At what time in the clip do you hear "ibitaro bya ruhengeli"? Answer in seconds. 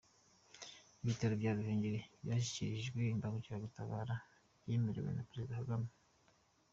1.03-1.99